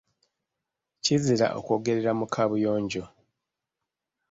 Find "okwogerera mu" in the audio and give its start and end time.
1.59-2.25